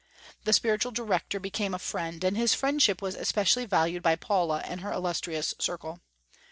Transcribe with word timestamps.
The 0.45 0.53
spiritual 0.53 0.91
director 0.91 1.39
became 1.39 1.75
a 1.75 1.77
friend, 1.77 2.23
and 2.23 2.35
his 2.35 2.55
friendship 2.55 3.03
was 3.03 3.13
especially 3.13 3.65
valued 3.67 4.01
by 4.01 4.15
Paula 4.15 4.63
and 4.65 4.81
her 4.81 4.91
illustrious 4.91 5.53
circle. 5.59 5.99